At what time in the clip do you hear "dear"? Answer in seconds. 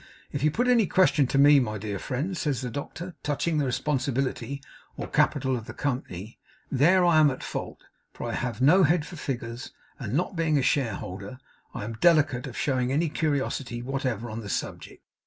1.77-1.99